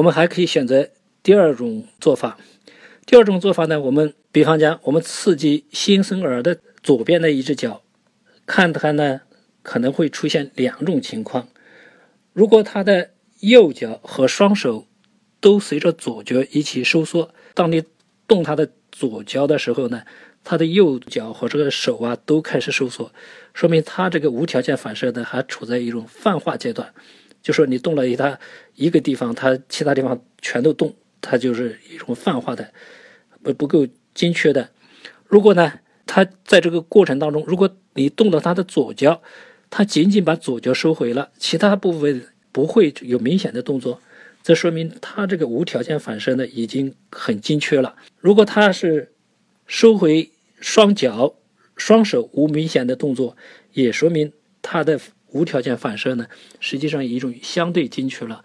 [0.00, 0.88] 我们还可以选择
[1.22, 2.38] 第二种做法。
[3.04, 7.82] 第二种做法呢，我们比方讲，我们刺激新生儿的左边的一只脚，
[8.46, 9.20] 看他呢
[9.62, 11.48] 可能会出现两种情况。
[12.32, 13.10] 如果他的
[13.40, 14.86] 右脚和双手
[15.38, 17.84] 都随着左脚一起收缩，当你
[18.26, 20.04] 动他的左脚的时候呢，
[20.42, 23.12] 他的右脚和这个手啊都开始收缩，
[23.52, 26.94] 说明他这个无条件反射呢还处在一种泛化阶段。
[27.42, 28.38] 就说你动了一他
[28.74, 32.72] 一个地方，他其他地方全都动，它就是一种泛化的，
[33.42, 34.70] 不不够精确的。
[35.26, 39.22] 如果呢，他在这个过程当中，如果你动了他的左脚，
[39.70, 44.00] 他仅仅把左脚收回了，其他部分不会有明显的动作，
[44.42, 47.96] 这说明他这个无条件反射呢已经很精确了。
[48.18, 49.12] 如果他是
[49.66, 51.34] 收回双脚、
[51.76, 53.36] 双手无明显的动作，
[53.72, 55.00] 也说明他的。
[55.32, 56.26] 无条件反射呢，
[56.58, 58.44] 实际上一种相对精确了。